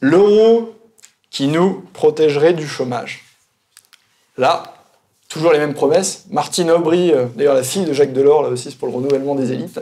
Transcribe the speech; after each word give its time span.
l'euro 0.00 0.74
qui 1.30 1.48
nous 1.48 1.84
protégerait 1.92 2.54
du 2.54 2.66
chômage. 2.66 3.24
Là, 4.38 4.74
toujours 5.28 5.52
les 5.52 5.58
mêmes 5.58 5.74
promesses. 5.74 6.24
Martine 6.30 6.70
Aubry, 6.70 7.12
euh, 7.12 7.26
d'ailleurs 7.34 7.54
la 7.54 7.62
fille 7.62 7.84
de 7.84 7.92
Jacques 7.92 8.12
Delors, 8.12 8.42
là 8.42 8.48
aussi, 8.48 8.70
c'est 8.70 8.78
pour 8.78 8.88
le 8.88 8.94
renouvellement 8.94 9.34
des 9.34 9.52
élites. 9.52 9.80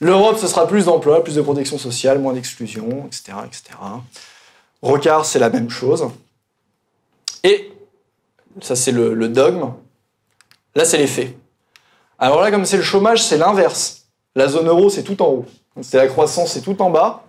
L'Europe, 0.00 0.36
ce 0.38 0.48
sera 0.48 0.66
plus 0.66 0.86
d'emplois, 0.86 1.22
plus 1.22 1.36
de 1.36 1.42
protection 1.42 1.78
sociale, 1.78 2.18
moins 2.18 2.32
d'exclusion, 2.32 3.06
etc., 3.06 3.32
etc. 3.46 3.78
Rocard, 4.82 5.24
c'est 5.24 5.38
la 5.38 5.48
même 5.48 5.70
chose. 5.70 6.08
Et, 7.44 7.72
ça 8.60 8.76
c'est 8.76 8.92
le, 8.92 9.28
dogme, 9.28 9.72
là 10.74 10.84
c'est 10.84 10.98
les 10.98 11.06
faits. 11.06 11.34
Alors 12.18 12.40
là, 12.40 12.50
comme 12.50 12.64
c'est 12.64 12.76
le 12.76 12.82
chômage, 12.82 13.22
c'est 13.22 13.38
l'inverse. 13.38 14.04
La 14.34 14.48
zone 14.48 14.68
euro, 14.68 14.90
c'est 14.90 15.02
tout 15.02 15.20
en 15.22 15.26
haut. 15.26 15.46
C'est 15.80 15.96
la 15.96 16.06
croissance, 16.06 16.52
c'est 16.52 16.60
tout 16.60 16.80
en 16.82 16.90
bas. 16.90 17.24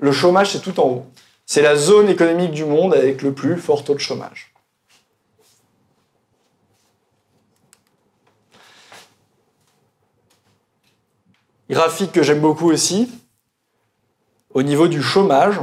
Le 0.00 0.12
chômage, 0.12 0.50
c'est 0.50 0.60
tout 0.60 0.78
en 0.80 0.84
haut. 0.84 1.06
C'est 1.54 1.60
la 1.60 1.76
zone 1.76 2.08
économique 2.08 2.52
du 2.52 2.64
monde 2.64 2.94
avec 2.94 3.20
le 3.20 3.34
plus 3.34 3.58
fort 3.58 3.84
taux 3.84 3.92
de 3.92 3.98
chômage. 3.98 4.54
Graphique 11.68 12.12
que 12.12 12.22
j'aime 12.22 12.40
beaucoup 12.40 12.70
aussi, 12.70 13.10
au 14.54 14.62
niveau 14.62 14.88
du 14.88 15.02
chômage, 15.02 15.56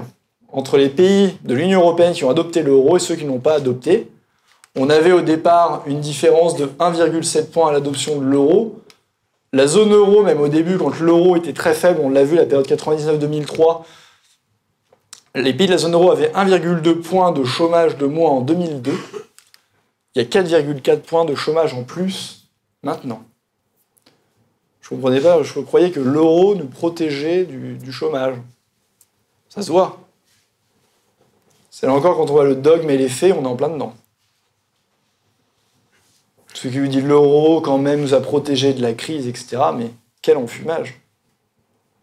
entre 0.52 0.78
les 0.78 0.90
pays 0.90 1.40
de 1.42 1.56
l'Union 1.56 1.80
européenne 1.82 2.14
qui 2.14 2.24
ont 2.24 2.30
adopté 2.30 2.62
l'euro 2.62 2.98
et 2.98 3.00
ceux 3.00 3.16
qui 3.16 3.26
n'ont 3.26 3.40
pas 3.40 3.56
adopté, 3.56 4.12
on 4.76 4.92
avait 4.92 5.12
au 5.12 5.22
départ 5.22 5.82
une 5.88 6.02
différence 6.02 6.56
de 6.56 6.68
1,7 6.68 7.50
points 7.50 7.70
à 7.70 7.72
l'adoption 7.72 8.20
de 8.20 8.26
l'euro. 8.26 8.80
La 9.54 9.66
zone 9.66 9.92
euro, 9.92 10.22
même 10.22 10.40
au 10.40 10.50
début, 10.50 10.78
quand 10.78 11.00
l'euro 11.00 11.36
était 11.36 11.54
très 11.54 11.74
faible, 11.74 12.00
on 12.04 12.12
l'a 12.12 12.24
vu 12.24 12.36
la 12.36 12.46
période 12.46 12.68
99-2003, 12.68 13.82
les 15.36 15.54
pays 15.54 15.68
de 15.68 15.72
la 15.72 15.78
zone 15.78 15.94
euro 15.94 16.12
avaient 16.12 16.32
1,2 16.32 17.02
points 17.02 17.32
de 17.32 17.44
chômage 17.44 17.98
de 17.98 18.06
moins 18.06 18.32
en 18.32 18.42
2002. 18.42 18.94
Il 20.16 20.22
y 20.22 20.26
a 20.26 20.28
4,4 20.28 21.02
points 21.02 21.26
de 21.26 21.36
chômage 21.36 21.74
en 21.74 21.84
plus 21.84 22.48
maintenant. 22.84 23.24
Je 24.82 24.96
ne 24.96 25.00
comprenais 25.00 25.22
pas, 25.22 25.44
je 25.44 25.60
croyais 25.60 25.92
que 25.92 26.00
l'euro 26.00 26.56
nous 26.56 26.66
protégeait 26.66 27.46
du, 27.46 27.92
chômage. 27.92 28.36
Ça 29.50 29.62
se 29.62 29.72
voit. 29.72 30.00
C'est 31.70 31.86
là 31.86 31.94
encore 31.94 32.18
quand 32.18 32.24
on 32.24 32.34
voit 32.34 32.46
le 32.46 32.56
dogme 32.56 32.90
et 32.90 32.98
les 32.98 33.10
faits, 33.10 33.36
on 33.38 33.44
est 33.44 33.48
en 33.48 33.56
plein 33.56 33.70
dedans. 33.70 33.94
Ce 36.56 36.68
qui 36.68 36.74
lui 36.74 36.90
dit 36.90 37.02
l'euro 37.02 37.62
quand 37.62 37.78
même 37.78 38.02
nous 38.02 38.16
a 38.16 38.20
protégés 38.20 38.74
de 38.74 38.82
la 38.82 38.94
crise, 38.94 39.28
etc. 39.28 39.62
Mais 39.78 39.92
quel 40.24 40.38
enfumage. 40.38 41.00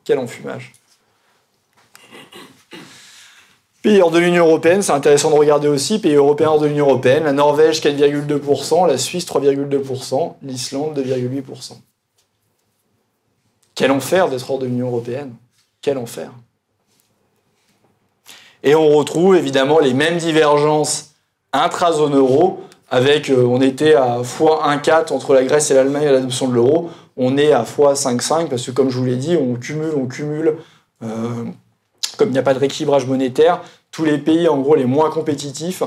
Quel 0.04 0.20
enfumage. 0.20 0.72
Pays 3.86 4.02
hors 4.02 4.10
de 4.10 4.18
l'Union 4.18 4.46
européenne, 4.46 4.82
c'est 4.82 4.90
intéressant 4.90 5.30
de 5.30 5.36
regarder 5.36 5.68
aussi, 5.68 6.00
pays 6.00 6.16
européens 6.16 6.48
hors 6.48 6.58
de 6.58 6.66
l'Union 6.66 6.86
européenne, 6.86 7.22
la 7.22 7.32
Norvège 7.32 7.80
4,2%, 7.80 8.84
la 8.88 8.98
Suisse 8.98 9.24
3,2%, 9.24 10.32
l'Islande 10.42 10.98
2,8%. 10.98 11.74
Quel 13.76 13.92
enfer 13.92 14.28
d'être 14.28 14.50
hors 14.50 14.58
de 14.58 14.66
l'Union 14.66 14.88
européenne. 14.88 15.34
Quel 15.82 15.98
enfer. 15.98 16.32
Et 18.64 18.74
on 18.74 18.88
retrouve 18.88 19.36
évidemment 19.36 19.78
les 19.78 19.94
mêmes 19.94 20.18
divergences 20.18 21.14
intra-zone 21.52 22.16
euro, 22.16 22.58
avec, 22.90 23.30
euh, 23.30 23.44
on 23.44 23.60
était 23.60 23.94
à 23.94 24.18
x1,4 24.20 25.12
entre 25.12 25.32
la 25.32 25.44
Grèce 25.44 25.70
et 25.70 25.74
l'Allemagne 25.74 26.08
à 26.08 26.12
l'adoption 26.12 26.48
de 26.48 26.54
l'euro, 26.54 26.90
on 27.16 27.38
est 27.38 27.52
à 27.52 27.62
x5,5 27.62 28.48
parce 28.48 28.66
que 28.66 28.72
comme 28.72 28.90
je 28.90 28.98
vous 28.98 29.04
l'ai 29.04 29.14
dit, 29.14 29.36
on 29.36 29.54
cumule, 29.54 29.92
on 29.96 30.06
cumule. 30.06 30.56
Euh, 31.04 31.44
comme 32.16 32.28
il 32.28 32.32
n'y 32.32 32.38
a 32.38 32.42
pas 32.42 32.54
de 32.54 32.58
rééquilibrage 32.58 33.06
monétaire, 33.06 33.62
tous 33.90 34.04
les 34.04 34.18
pays, 34.18 34.48
en 34.48 34.58
gros, 34.58 34.74
les 34.74 34.84
moins 34.84 35.10
compétitifs 35.10 35.82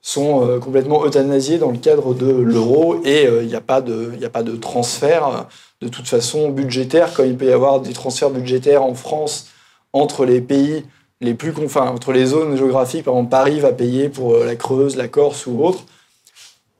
sont 0.00 0.46
euh, 0.46 0.58
complètement 0.58 1.04
euthanasiés 1.04 1.58
dans 1.58 1.70
le 1.70 1.78
cadre 1.78 2.14
de 2.14 2.30
l'euro 2.30 3.00
et 3.04 3.24
il 3.24 3.46
n'y 3.46 3.54
a, 3.54 3.60
pas 3.60 3.80
de, 3.80 4.12
de 4.16 4.56
transfert 4.56 5.46
de 5.80 5.88
toute 5.88 6.08
façon 6.08 6.50
budgétaire, 6.50 7.14
comme 7.14 7.26
il 7.26 7.36
peut 7.36 7.46
y 7.46 7.52
avoir 7.52 7.80
des 7.80 7.92
transferts 7.92 8.30
budgétaires 8.30 8.82
en 8.82 8.94
France 8.94 9.48
entre 9.92 10.24
les 10.24 10.40
pays 10.40 10.84
les 11.22 11.34
plus 11.34 11.52
enfin, 11.64 11.86
entre 11.86 12.12
les 12.12 12.26
zones 12.26 12.56
géographiques, 12.56 13.04
par 13.04 13.14
exemple 13.14 13.30
Paris 13.30 13.60
va 13.60 13.72
payer 13.72 14.08
pour 14.08 14.36
la 14.38 14.56
Creuse, 14.56 14.96
la 14.96 15.06
Corse 15.06 15.46
ou 15.46 15.64
autre. 15.64 15.84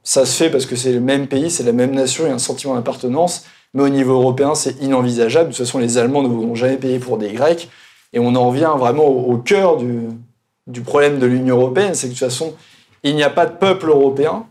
Ça 0.03 0.27
se 0.27 0.37
fait 0.37 0.51
parce 0.51 0.67
que 0.67 0.75
c'est 0.75 0.93
le 0.93 1.01
même 1.01 1.29
pays, 1.29 1.49
c'est 1.49 1.63
la 1.63 1.73
même 1.73 1.93
nation, 1.93 2.25
il 2.25 2.29
y 2.29 2.33
a 2.33 2.35
un 2.35 2.39
sentiment 2.39 2.75
d'appartenance, 2.75 3.45
mais 3.73 3.85
au 3.85 3.89
niveau 3.89 4.15
européen, 4.15 4.57
c'est 4.57 4.83
inenvisageable. 4.83 5.51
De 5.51 5.55
toute 5.55 5.65
façon, 5.65 5.79
les 5.79 5.97
Allemands 5.97 6.23
ne 6.23 6.29
vont 6.29 6.55
jamais 6.57 6.77
payer 6.77 6.99
pour 6.99 7.19
des 7.19 7.33
Grecs. 7.33 7.69
Et 8.13 8.19
on 8.19 8.35
en 8.35 8.49
revient 8.49 8.73
vraiment 8.77 9.07
au, 9.07 9.37
cœur 9.39 9.79
du, 9.79 10.81
problème 10.83 11.19
de 11.19 11.27
l'Union 11.27 11.57
européenne, 11.57 11.95
c'est 11.95 12.09
que 12.09 12.15
de 12.15 12.19
toute 12.19 12.29
façon, 12.29 12.55
il 13.03 13.17
n'y 13.17 13.23
a 13.23 13.31
pas 13.31 13.47
de 13.47 13.57
peuple 13.57 13.89
européen. 13.89 14.47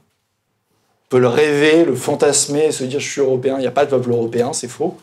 On 1.05 1.09
peut 1.09 1.19
le 1.19 1.27
rêver, 1.27 1.85
le 1.85 1.95
fantasmer, 1.95 2.72
se 2.72 2.83
dire 2.83 2.99
je 2.99 3.09
suis 3.09 3.22
européen, 3.22 3.55
il 3.57 3.61
n'y 3.61 3.67
a 3.67 3.72
pas 3.72 3.85
de 3.85 3.91
peuple 3.91 4.11
européen, 4.11 4.53
c'est 4.53 4.67
faux. 4.67 4.97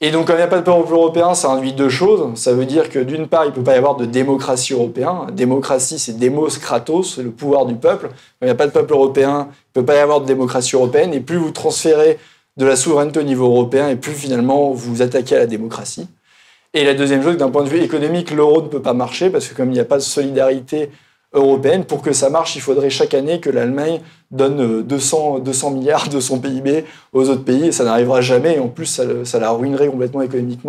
Et 0.00 0.12
donc, 0.12 0.28
quand 0.28 0.34
il 0.34 0.36
n'y 0.36 0.42
a 0.42 0.48
pas 0.48 0.60
de 0.60 0.64
peuple 0.64 0.92
européen, 0.92 1.34
ça 1.34 1.50
induit 1.50 1.72
deux 1.72 1.88
choses. 1.88 2.38
Ça 2.38 2.52
veut 2.52 2.66
dire 2.66 2.88
que 2.88 3.00
d'une 3.00 3.26
part, 3.26 3.44
il 3.46 3.48
ne 3.48 3.52
peut 3.52 3.64
pas 3.64 3.74
y 3.74 3.78
avoir 3.78 3.96
de 3.96 4.04
démocratie 4.04 4.72
européenne. 4.72 5.32
Démocratie, 5.32 5.98
c'est 5.98 6.16
démos 6.16 6.58
kratos, 6.58 7.16
c'est 7.16 7.24
le 7.24 7.32
pouvoir 7.32 7.66
du 7.66 7.74
peuple. 7.74 8.06
Quand 8.06 8.42
il 8.42 8.46
n'y 8.46 8.52
a 8.52 8.54
pas 8.54 8.68
de 8.68 8.72
peuple 8.72 8.92
européen, 8.92 9.48
il 9.50 9.78
ne 9.78 9.82
peut 9.82 9.84
pas 9.84 9.96
y 9.96 9.98
avoir 9.98 10.20
de 10.20 10.26
démocratie 10.26 10.76
européenne. 10.76 11.12
Et 11.14 11.20
plus 11.20 11.36
vous 11.36 11.50
transférez 11.50 12.18
de 12.58 12.66
la 12.66 12.76
souveraineté 12.76 13.18
au 13.18 13.24
niveau 13.24 13.46
européen, 13.46 13.88
et 13.88 13.96
plus 13.96 14.12
finalement 14.12 14.70
vous 14.72 15.00
attaquez 15.02 15.36
à 15.36 15.38
la 15.38 15.46
démocratie. 15.46 16.08
Et 16.74 16.84
la 16.84 16.94
deuxième 16.94 17.22
chose, 17.22 17.36
d'un 17.38 17.50
point 17.50 17.64
de 17.64 17.68
vue 17.68 17.80
économique, 17.80 18.30
l'euro 18.30 18.60
ne 18.60 18.68
peut 18.68 18.82
pas 18.82 18.92
marcher 18.92 19.30
parce 19.30 19.48
que 19.48 19.54
comme 19.54 19.70
il 19.70 19.74
n'y 19.74 19.80
a 19.80 19.86
pas 19.86 19.96
de 19.96 20.02
solidarité 20.02 20.90
européenne, 21.32 21.84
pour 21.84 22.02
que 22.02 22.12
ça 22.12 22.28
marche, 22.28 22.56
il 22.56 22.62
faudrait 22.62 22.90
chaque 22.90 23.14
année 23.14 23.40
que 23.40 23.50
l'Allemagne 23.50 24.00
donne 24.30 24.82
200, 24.82 25.40
200 25.40 25.70
milliards 25.70 26.08
de 26.08 26.20
son 26.20 26.38
PIB 26.40 26.84
aux 27.12 27.30
autres 27.30 27.44
pays 27.44 27.68
et 27.68 27.72
ça 27.72 27.84
n'arrivera 27.84 28.20
jamais. 28.20 28.56
Et 28.56 28.58
en 28.58 28.68
plus, 28.68 28.86
ça, 28.86 29.04
ça 29.24 29.38
la 29.38 29.50
ruinerait 29.50 29.88
complètement 29.88 30.22
économiquement. 30.22 30.66